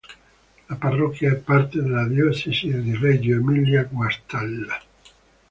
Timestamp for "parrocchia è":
0.79-1.35